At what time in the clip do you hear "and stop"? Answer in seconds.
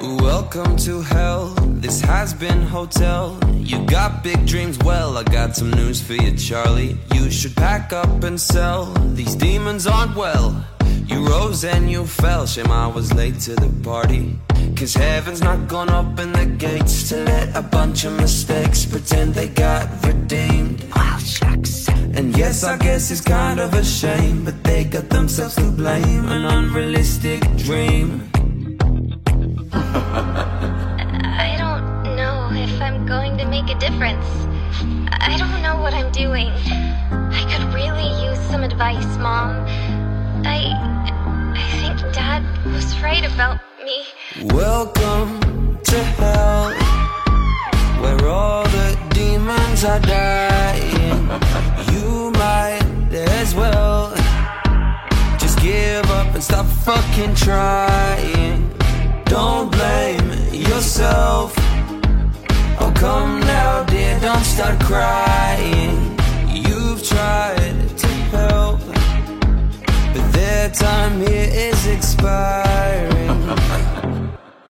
56.36-56.66